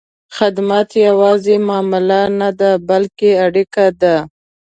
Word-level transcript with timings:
خدمت 0.37 0.89
یوازې 1.07 1.55
معامله 1.67 2.21
نه، 2.39 2.49
بلکې 2.87 3.29
اړیکه 3.45 3.85
ده. 4.01 4.15